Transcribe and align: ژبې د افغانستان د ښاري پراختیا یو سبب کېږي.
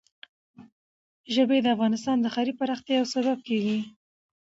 ژبې 1.33 1.57
د 1.61 1.67
افغانستان 1.75 2.17
د 2.21 2.25
ښاري 2.33 2.53
پراختیا 2.59 2.95
یو 2.97 3.07
سبب 3.15 3.37
کېږي. 3.47 3.77